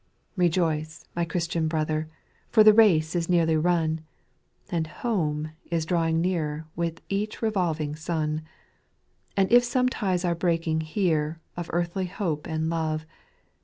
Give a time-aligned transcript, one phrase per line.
[0.35, 2.09] Rejoice, my Cbristian brother,
[2.49, 4.01] for the race is nearly run,
[4.71, 8.41] And home is drawing nearer with each revolv ing sun;
[9.37, 13.05] And if some ties are breaking here, of earthly hope and love.